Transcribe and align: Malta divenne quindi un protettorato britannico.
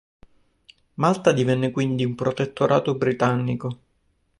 Malta 0.95 1.31
divenne 1.31 1.69
quindi 1.69 2.03
un 2.03 2.15
protettorato 2.15 2.95
britannico. 2.95 3.77